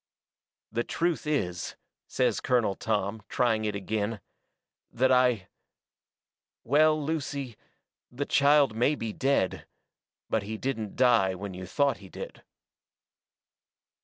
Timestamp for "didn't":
10.57-10.95